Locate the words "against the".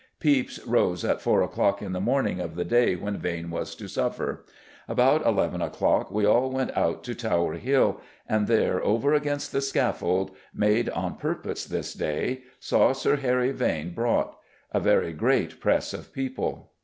9.13-9.61